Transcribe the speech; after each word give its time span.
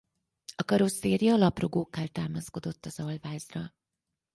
A 0.55 0.63
karosszéria 0.63 1.35
laprugókkal 1.35 2.07
támaszkodott 2.07 2.85
az 2.85 2.99
alvázra. 2.99 3.73